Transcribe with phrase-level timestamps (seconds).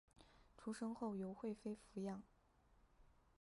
[0.57, 2.23] 出生后由惠妃抚养。